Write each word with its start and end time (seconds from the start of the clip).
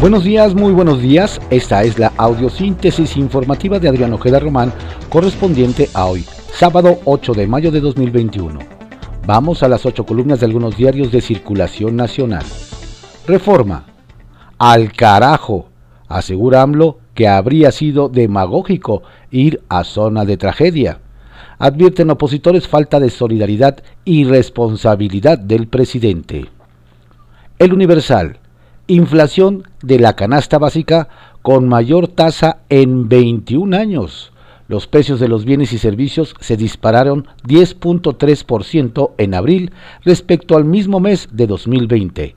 Buenos 0.00 0.22
días, 0.22 0.54
muy 0.54 0.72
buenos 0.72 1.02
días. 1.02 1.40
Esta 1.50 1.82
es 1.82 1.98
la 1.98 2.12
audiosíntesis 2.18 3.16
informativa 3.16 3.80
de 3.80 3.88
Adriano 3.88 4.14
Ojeda 4.14 4.38
Román, 4.38 4.72
correspondiente 5.08 5.88
a 5.92 6.06
hoy, 6.06 6.24
sábado 6.52 7.00
8 7.04 7.34
de 7.34 7.48
mayo 7.48 7.72
de 7.72 7.80
2021. 7.80 8.60
Vamos 9.26 9.64
a 9.64 9.68
las 9.68 9.84
ocho 9.86 10.06
columnas 10.06 10.38
de 10.38 10.46
algunos 10.46 10.76
diarios 10.76 11.10
de 11.10 11.20
circulación 11.20 11.96
nacional. 11.96 12.44
Reforma. 13.26 13.86
Al 14.56 14.92
carajo, 14.92 15.66
asegura 16.06 16.62
AMLO 16.62 17.00
que 17.14 17.26
habría 17.26 17.72
sido 17.72 18.08
demagógico 18.08 19.02
ir 19.32 19.62
a 19.68 19.82
zona 19.82 20.24
de 20.24 20.36
tragedia. 20.36 21.00
Advierten 21.58 22.10
opositores 22.10 22.68
falta 22.68 23.00
de 23.00 23.10
solidaridad 23.10 23.82
y 24.04 24.22
responsabilidad 24.22 25.40
del 25.40 25.66
presidente. 25.66 26.46
El 27.58 27.72
Universal 27.72 28.38
inflación 28.88 29.64
de 29.82 30.00
la 30.00 30.16
canasta 30.16 30.58
básica 30.58 31.08
con 31.42 31.68
mayor 31.68 32.08
tasa 32.08 32.58
en 32.68 33.08
21 33.08 33.76
años. 33.76 34.32
Los 34.66 34.86
precios 34.86 35.20
de 35.20 35.28
los 35.28 35.44
bienes 35.44 35.72
y 35.72 35.78
servicios 35.78 36.34
se 36.40 36.56
dispararon 36.56 37.26
10.3% 37.46 39.12
en 39.16 39.34
abril 39.34 39.72
respecto 40.04 40.56
al 40.56 40.64
mismo 40.64 41.00
mes 41.00 41.28
de 41.32 41.46
2020. 41.46 42.36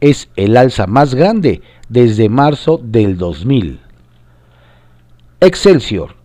Es 0.00 0.28
el 0.36 0.56
alza 0.56 0.86
más 0.86 1.14
grande 1.14 1.62
desde 1.88 2.28
marzo 2.28 2.80
del 2.82 3.16
2000. 3.16 3.80
Excelsior. 5.40 6.16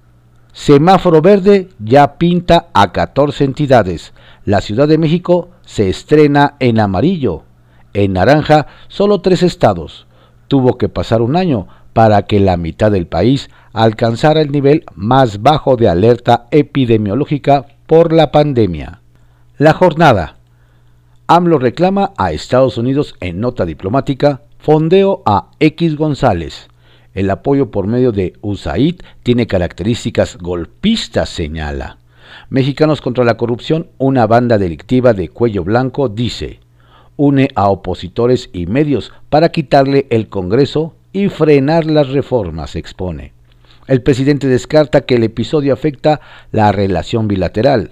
Semáforo 0.54 1.22
verde 1.22 1.70
ya 1.80 2.18
pinta 2.18 2.68
a 2.74 2.92
14 2.92 3.44
entidades. 3.44 4.14
La 4.46 4.62
Ciudad 4.62 4.88
de 4.88 4.98
México 4.98 5.50
se 5.66 5.90
estrena 5.90 6.56
en 6.60 6.80
amarillo. 6.80 7.44
En 7.94 8.14
naranja, 8.14 8.68
solo 8.88 9.22
tres 9.22 9.44
estados. 9.44 10.08
Tuvo 10.48 10.78
que 10.78 10.90
pasar 10.90 11.22
un 11.22 11.36
año 11.36 11.68
para 11.94 12.24
que 12.24 12.40
la 12.40 12.58
mitad 12.58 12.92
del 12.92 13.08
país 13.08 13.50
alcanzara 13.72 14.42
el 14.42 14.52
nivel 14.52 14.84
más 14.96 15.42
bajo 15.42 15.76
de 15.76 15.88
alerta 15.88 16.48
epidemiológica 16.52 17.68
por 17.88 18.12
la 18.12 18.32
pandemia. 18.32 19.02
La 19.58 19.74
jornada. 19.74 20.38
AMLO 21.28 21.60
reclama 21.60 22.12
a 22.18 22.32
Estados 22.32 22.78
Unidos 22.78 23.16
en 23.20 23.40
nota 23.40 23.66
diplomática 23.66 24.42
fondeo 24.58 25.22
a 25.26 25.52
X 25.60 25.96
González. 25.96 26.68
El 27.14 27.30
apoyo 27.30 27.70
por 27.70 27.86
medio 27.86 28.12
de 28.12 28.34
USAID 28.42 29.02
tiene 29.22 29.46
características 29.46 30.38
golpistas, 30.38 31.30
señala. 31.30 31.98
Mexicanos 32.50 33.02
contra 33.02 33.24
la 33.24 33.38
corrupción, 33.38 33.90
una 33.98 34.26
banda 34.26 34.58
delictiva 34.58 35.14
de 35.14 35.30
cuello 35.30 35.64
blanco, 35.64 36.10
dice, 36.10 36.60
une 37.18 37.50
a 37.56 37.70
opositores 37.70 38.50
y 38.54 38.66
medios 38.66 39.12
para 39.30 39.50
quitarle 39.50 40.08
el 40.10 40.30
Congreso 40.30 40.96
y 41.12 41.30
frenar 41.30 41.86
las 41.86 42.10
reformas, 42.10 42.76
expone. 42.76 43.34
El 43.88 44.02
presidente 44.02 44.48
descarta 44.48 45.02
que 45.02 45.16
el 45.16 45.24
episodio 45.24 45.74
afecta 45.74 46.22
la 46.52 46.72
relación 46.72 47.28
bilateral. 47.28 47.92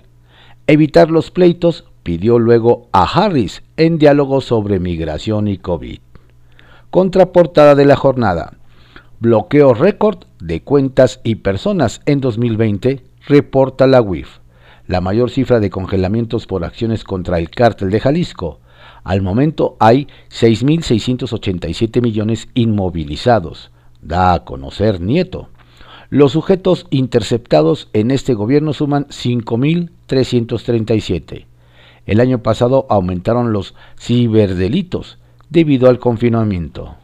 Evitar 0.67 1.11
los 1.11 1.31
pleitos 1.31 1.85
pidió 2.03 2.39
luego 2.39 2.87
a 2.93 3.03
Harris 3.03 3.61
en 3.77 3.97
diálogo 3.97 4.41
sobre 4.41 4.79
migración 4.79 5.47
y 5.47 5.57
COVID. 5.57 5.99
Contraportada 6.89 7.75
de 7.75 7.85
la 7.85 7.95
jornada. 7.95 8.53
Bloqueo 9.19 9.73
récord 9.73 10.23
de 10.39 10.61
cuentas 10.63 11.19
y 11.23 11.35
personas 11.35 12.01
en 12.05 12.21
2020, 12.21 13.03
reporta 13.27 13.85
la 13.85 14.01
UIF. 14.01 14.39
La 14.87 14.99
mayor 15.01 15.29
cifra 15.29 15.59
de 15.59 15.69
congelamientos 15.69 16.47
por 16.47 16.63
acciones 16.63 17.03
contra 17.03 17.37
el 17.37 17.49
cártel 17.49 17.91
de 17.91 17.99
Jalisco. 17.99 18.60
Al 19.03 19.21
momento 19.21 19.75
hay 19.79 20.07
6.687 20.29 22.01
millones 22.01 22.47
inmovilizados, 22.53 23.71
da 24.01 24.33
a 24.33 24.43
conocer 24.43 24.99
Nieto. 25.01 25.49
Los 26.09 26.31
sujetos 26.33 26.87
interceptados 26.89 27.87
en 27.93 28.11
este 28.11 28.33
gobierno 28.33 28.73
suman 28.73 29.05
5.337. 29.07 31.45
El 32.05 32.19
año 32.19 32.43
pasado 32.43 32.85
aumentaron 32.89 33.53
los 33.53 33.75
ciberdelitos 33.97 35.19
debido 35.49 35.87
al 35.89 35.99
confinamiento. 35.99 36.97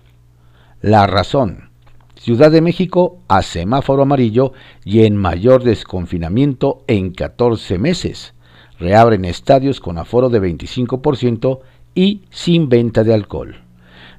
La 0.81 1.07
razón. 1.07 1.69
Ciudad 2.15 2.51
de 2.51 2.59
México 2.61 3.19
a 3.27 3.43
semáforo 3.43 4.01
amarillo 4.01 4.53
y 4.83 5.05
en 5.05 5.15
mayor 5.15 5.63
desconfinamiento 5.63 6.83
en 6.87 7.11
14 7.11 7.77
meses. 7.77 8.33
Reabren 8.79 9.25
estadios 9.25 9.79
con 9.79 9.97
aforo 9.97 10.29
de 10.29 10.41
25% 10.41 11.59
y 11.97 12.21
sin 12.29 12.69
venta 12.69 13.03
de 13.03 13.11
alcohol. 13.11 13.55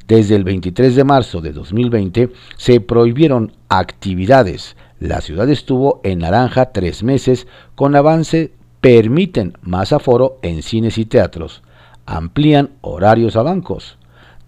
Desde 0.09 0.35
el 0.35 0.43
23 0.43 0.97
de 0.97 1.05
marzo 1.05 1.41
de 1.41 1.53
2020 1.53 2.33
se 2.57 2.81
prohibieron 2.81 3.53
actividades. 3.69 4.77
La 4.99 5.21
ciudad 5.21 5.49
estuvo 5.49 6.01
en 6.03 6.19
naranja 6.19 6.73
tres 6.73 7.05
meses. 7.05 7.47
Con 7.77 7.95
avance 7.95 8.51
permiten 8.81 9.53
más 9.63 9.93
aforo 9.93 10.39
en 10.43 10.63
cines 10.63 10.99
y 10.99 11.05
teatros. 11.05 11.63
Amplían 12.05 12.71
horarios 12.81 13.37
a 13.37 13.43
bancos. 13.43 13.97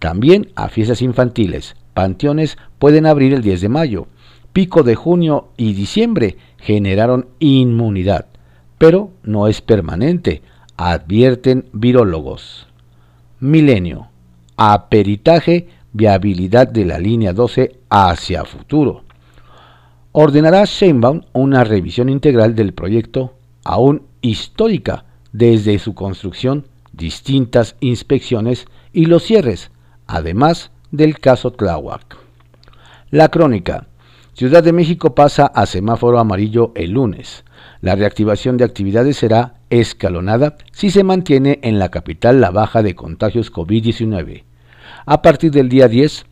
También 0.01 0.51
a 0.57 0.69
fiestas 0.69 1.01
infantiles. 1.01 1.77
Panteones 1.95 2.59
pueden 2.81 3.07
abrir 3.07 3.33
el 3.33 3.43
10 3.43 3.61
de 3.61 3.69
mayo. 3.69 4.07
Pico 4.53 4.83
de 4.83 4.97
junio 4.97 5.51
y 5.57 5.75
diciembre 5.75 6.37
generaron 6.57 7.29
inmunidad, 7.39 8.27
pero 8.79 9.13
no 9.23 9.47
es 9.47 9.61
permanente, 9.61 10.43
advierten 10.77 11.67
virólogos. 11.73 12.70
Milenio. 13.41 14.09
Aperitaje, 14.59 15.69
viabilidad 15.95 16.69
de 16.69 16.85
la 16.85 16.99
línea 16.99 17.33
12 17.33 17.77
hacia 17.89 18.45
futuro. 18.45 19.05
Ordenará 20.13 20.65
Sheinbaum 20.65 21.23
una 21.33 21.65
revisión 21.65 22.11
integral 22.11 22.55
del 22.55 22.75
proyecto, 22.75 23.33
aún 23.65 24.03
histórica, 24.21 25.07
desde 25.33 25.79
su 25.79 25.95
construcción, 25.95 26.67
distintas 26.93 27.77
inspecciones 27.81 28.67
y 28.93 29.07
los 29.07 29.23
cierres, 29.23 29.71
además 30.07 30.71
del 30.91 31.19
caso 31.19 31.53
Tláhuac. 31.53 32.19
La 33.11 33.29
crónica. 33.29 33.87
Ciudad 34.35 34.63
de 34.63 34.73
México 34.73 35.15
pasa 35.15 35.47
a 35.47 35.65
semáforo 35.65 36.19
amarillo 36.19 36.73
el 36.75 36.91
lunes. 36.91 37.45
La 37.81 37.95
reactivación 37.95 38.57
de 38.59 38.65
actividades 38.65 39.17
será 39.17 39.60
escalonada 39.71 40.57
si 40.73 40.91
se 40.91 41.05
mantiene 41.05 41.61
en 41.63 41.79
la 41.79 41.91
capital 41.91 42.41
la 42.41 42.51
baja 42.51 42.83
de 42.83 42.95
contagios 42.95 43.53
COVID-19. 43.53 44.43
A 45.07 45.23
partir 45.23 45.53
del 45.53 45.69
día 45.69 45.89
10, 45.89 46.27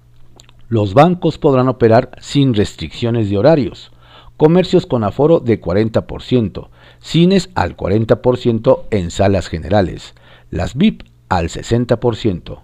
los 0.69 0.93
bancos 0.93 1.39
podrán 1.39 1.69
operar 1.69 2.11
sin 2.21 2.53
restricciones 2.55 3.31
de 3.31 3.39
horarios, 3.39 3.93
comercios 4.37 4.87
con 4.87 5.05
aforo 5.05 5.41
de 5.41 5.61
40%, 5.61 6.69
cines 6.99 7.51
al 7.55 7.77
40% 7.77 8.85
en 8.91 9.11
salas 9.11 9.49
generales, 9.49 10.15
las 10.51 10.75
VIP 10.75 11.05
al 11.29 11.49
60%. 11.49 12.61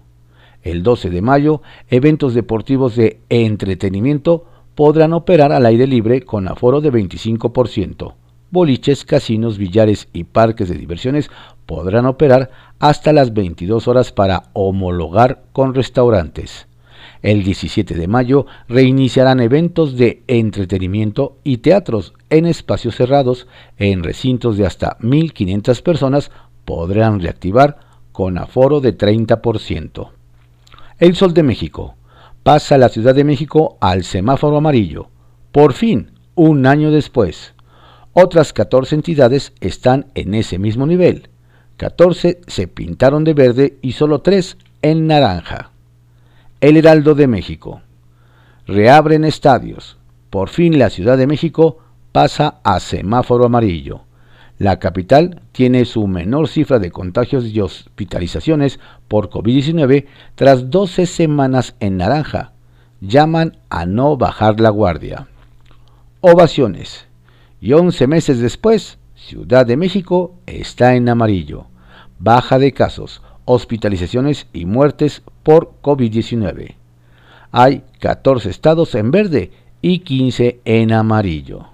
El 0.61 0.83
12 0.83 1.09
de 1.09 1.21
mayo, 1.21 1.61
eventos 1.89 2.33
deportivos 2.33 2.95
de 2.95 3.19
entretenimiento 3.29 4.45
podrán 4.75 5.13
operar 5.13 5.51
al 5.51 5.65
aire 5.65 5.87
libre 5.87 6.21
con 6.21 6.47
aforo 6.47 6.81
de 6.81 6.91
25% 6.91 8.13
boliches, 8.51 9.05
casinos, 9.05 9.57
billares 9.57 10.07
y 10.13 10.23
parques 10.25 10.69
de 10.69 10.75
diversiones 10.75 11.29
podrán 11.65 12.05
operar 12.05 12.51
hasta 12.79 13.13
las 13.13 13.33
22 13.33 13.87
horas 13.87 14.11
para 14.11 14.43
homologar 14.53 15.43
con 15.51 15.73
restaurantes. 15.73 16.67
El 17.21 17.43
17 17.43 17.95
de 17.95 18.07
mayo 18.07 18.45
reiniciarán 18.67 19.39
eventos 19.39 19.97
de 19.97 20.23
entretenimiento 20.27 21.37
y 21.43 21.57
teatros 21.57 22.13
en 22.29 22.45
espacios 22.45 22.95
cerrados 22.95 23.47
en 23.77 24.03
recintos 24.03 24.57
de 24.57 24.65
hasta 24.65 24.97
1.500 24.99 25.81
personas 25.81 26.31
podrán 26.65 27.19
reactivar 27.19 27.79
con 28.11 28.37
aforo 28.37 28.79
de 28.79 28.97
30%. 28.97 30.09
El 30.99 31.15
Sol 31.15 31.33
de 31.33 31.43
México 31.43 31.95
pasa 32.43 32.77
la 32.77 32.89
Ciudad 32.89 33.15
de 33.15 33.23
México 33.23 33.77
al 33.81 34.03
semáforo 34.03 34.57
amarillo. 34.57 35.09
Por 35.51 35.73
fin, 35.73 36.11
un 36.35 36.67
año 36.67 36.91
después. 36.91 37.54
Otras 38.17 38.53
14 38.53 38.95
entidades 38.95 39.51
están 39.59 40.05
en 40.15 40.35
ese 40.35 40.57
mismo 40.57 40.85
nivel. 40.85 41.27
14 41.75 42.39
se 42.47 42.65
pintaron 42.69 43.25
de 43.25 43.33
verde 43.33 43.77
y 43.81 43.91
solo 43.91 44.21
3 44.21 44.55
en 44.83 45.05
naranja. 45.05 45.71
El 46.61 46.77
Heraldo 46.77 47.13
de 47.13 47.27
México. 47.27 47.81
Reabren 48.67 49.25
estadios. 49.25 49.97
Por 50.29 50.47
fin 50.47 50.79
la 50.79 50.89
Ciudad 50.89 51.17
de 51.17 51.27
México 51.27 51.79
pasa 52.13 52.61
a 52.63 52.79
semáforo 52.79 53.47
amarillo. 53.47 54.03
La 54.59 54.79
capital 54.79 55.41
tiene 55.51 55.83
su 55.83 56.07
menor 56.07 56.47
cifra 56.47 56.79
de 56.79 56.91
contagios 56.91 57.43
y 57.47 57.59
hospitalizaciones 57.59 58.79
por 59.09 59.29
COVID-19 59.29 60.05
tras 60.35 60.69
12 60.69 61.05
semanas 61.05 61.75
en 61.81 61.97
naranja. 61.97 62.53
Llaman 63.01 63.57
a 63.69 63.85
no 63.85 64.15
bajar 64.15 64.61
la 64.61 64.69
guardia. 64.69 65.27
Ovaciones 66.21 67.07
y 67.65 67.73
11 67.73 68.05
meses 68.05 68.39
después, 68.39 68.99
Ciudad 69.15 69.65
de 69.65 69.75
México 69.75 70.35
está 70.45 70.93
en 70.93 71.09
amarillo. 71.09 71.65
Baja 72.19 72.59
de 72.59 72.73
casos, 72.73 73.23
hospitalizaciones 73.45 74.45
y 74.53 74.67
muertes 74.67 75.23
por 75.41 75.71
COVID-19. 75.81 76.75
hay 77.51 77.81
14 77.99 78.51
estados 78.51 78.93
en 78.93 79.09
verde 79.09 79.49
y 79.81 80.01
15 80.01 80.61
en 80.63 80.93
amarillo. 80.93 81.69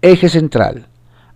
Eje 0.00 0.30
central. 0.30 0.86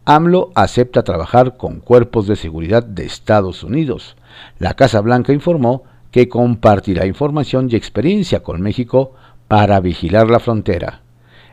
AMLO 0.07 0.51
acepta 0.55 1.03
trabajar 1.03 1.59
con 1.59 1.81
cuerpos 1.81 2.27
de 2.27 2.37
seguridad 2.37 2.83
de 2.83 3.05
Estados 3.05 3.63
Unidos. 3.65 4.17
La 4.59 4.73
Casa 4.73 5.03
Blanca 5.03 5.35
informó 5.35 5.83
que 6.11 6.31
compartirá 6.31 7.05
información 7.05 7.69
y 7.71 7.77
experiencia 7.77 8.43
con 8.43 8.63
México 8.63 9.13
para 9.47 9.79
vigilar 9.81 10.31
la 10.31 10.41
frontera. 10.41 11.03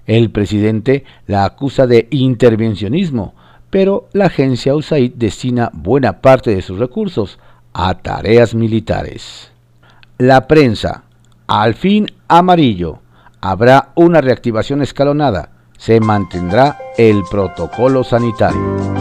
El 0.06 0.30
presidente 0.30 1.04
la 1.28 1.46
acusa 1.46 1.88
de 1.88 2.08
intervencionismo, 2.12 3.34
pero 3.70 4.08
la 4.14 4.26
agencia 4.26 4.76
USAID 4.76 5.14
destina 5.16 5.72
buena 5.74 6.22
parte 6.22 6.56
de 6.56 6.62
sus 6.62 6.80
recursos 6.80 7.40
a 7.74 7.96
tareas 7.96 8.56
militares. 8.56 9.52
La 10.18 10.48
prensa, 10.48 11.04
al 11.48 11.74
fin 11.74 12.08
amarillo, 12.28 13.00
habrá 13.42 13.90
una 13.96 14.22
reactivación 14.22 14.82
escalonada, 14.82 15.50
se 15.78 16.00
mantendrá 16.00 16.78
el 16.98 17.24
protocolo 17.30 18.04
sanitario. 18.04 18.95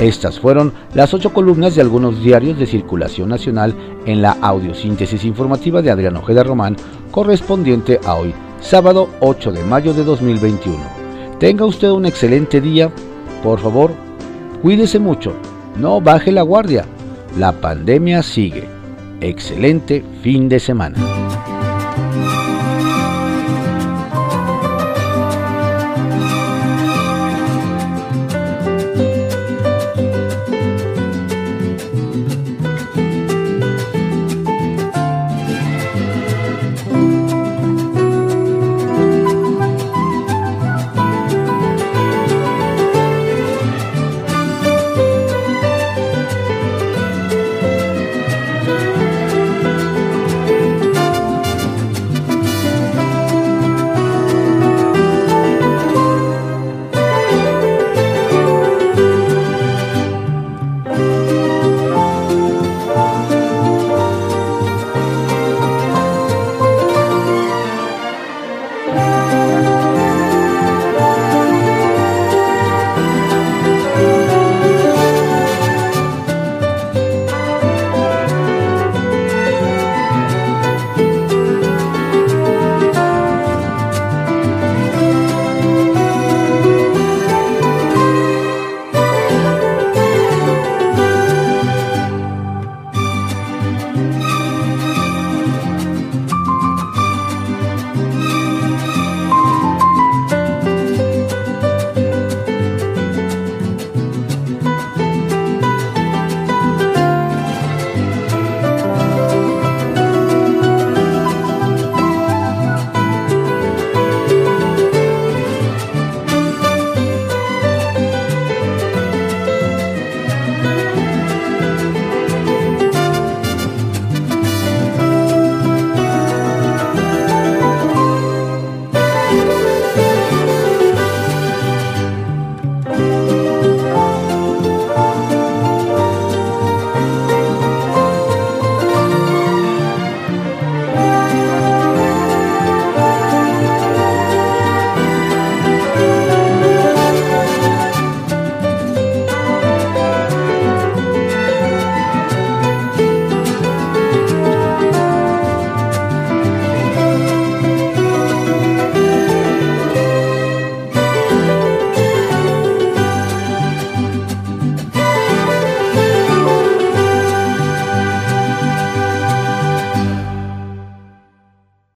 Estas 0.00 0.38
fueron 0.38 0.72
las 0.94 1.12
ocho 1.12 1.32
columnas 1.32 1.74
de 1.74 1.80
algunos 1.80 2.22
diarios 2.22 2.56
de 2.56 2.66
circulación 2.66 3.28
nacional 3.28 3.74
en 4.06 4.22
la 4.22 4.36
audiosíntesis 4.40 5.24
informativa 5.24 5.82
de 5.82 5.90
Adrián 5.90 6.16
Ojeda 6.16 6.44
Román, 6.44 6.76
correspondiente 7.10 7.98
a 8.04 8.14
hoy, 8.14 8.32
sábado 8.60 9.08
8 9.18 9.50
de 9.50 9.64
mayo 9.64 9.92
de 9.92 10.04
2021. 10.04 10.78
Tenga 11.40 11.64
usted 11.64 11.90
un 11.90 12.06
excelente 12.06 12.60
día. 12.60 12.92
Por 13.42 13.58
favor, 13.58 13.90
cuídese 14.62 15.00
mucho. 15.00 15.32
No 15.76 16.00
baje 16.00 16.30
la 16.30 16.42
guardia. 16.42 16.84
La 17.36 17.50
pandemia 17.52 18.22
sigue. 18.22 18.68
Excelente 19.20 20.04
fin 20.22 20.48
de 20.48 20.60
semana. 20.60 20.96